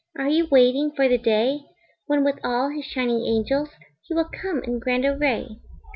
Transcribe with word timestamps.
Are 0.17 0.27
you 0.27 0.47
waiting 0.47 0.89
for 0.95 1.07
the 1.07 1.19
day 1.19 1.61
When 2.07 2.23
with 2.23 2.39
all 2.43 2.69
his 2.69 2.85
shining 2.85 3.23
angels 3.23 3.69
He 4.01 4.15
will 4.15 4.31
come 4.33 4.63
in 4.63 4.79
grand 4.79 5.05
array? 5.05 5.59